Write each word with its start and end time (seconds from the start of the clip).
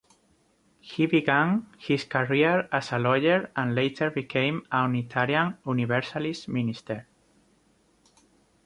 He 0.79 1.05
began 1.05 1.67
his 1.77 2.05
career 2.05 2.67
as 2.71 2.91
a 2.91 2.97
lawyer 2.97 3.51
and 3.55 3.75
later 3.75 4.09
became 4.09 4.65
a 4.71 4.81
Unitarian 4.85 5.59
Universalist 5.63 6.47
minister. 6.49 7.05